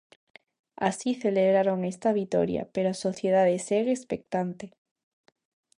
Así 0.77 1.13
celebraron 1.13 1.85
esta 1.93 2.09
vitoria, 2.21 2.63
pero 2.73 2.87
a 2.89 3.01
sociedade 3.05 3.55
segue 3.67 3.93
expectante. 3.95 4.65